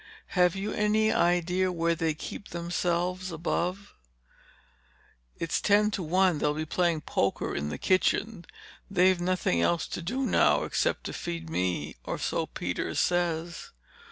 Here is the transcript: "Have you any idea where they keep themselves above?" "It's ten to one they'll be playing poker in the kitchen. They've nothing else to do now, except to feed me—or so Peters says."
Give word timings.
"Have 0.33 0.55
you 0.55 0.71
any 0.73 1.11
idea 1.13 1.71
where 1.71 1.93
they 1.93 2.15
keep 2.15 2.47
themselves 2.47 3.31
above?" 3.31 3.93
"It's 5.37 5.61
ten 5.61 5.91
to 5.91 6.01
one 6.01 6.39
they'll 6.39 6.55
be 6.55 6.65
playing 6.65 7.01
poker 7.01 7.55
in 7.55 7.69
the 7.69 7.77
kitchen. 7.77 8.45
They've 8.89 9.21
nothing 9.21 9.61
else 9.61 9.85
to 9.89 10.01
do 10.01 10.25
now, 10.25 10.63
except 10.63 11.03
to 11.03 11.13
feed 11.13 11.51
me—or 11.51 12.17
so 12.17 12.47
Peters 12.47 12.97
says." 12.97 13.69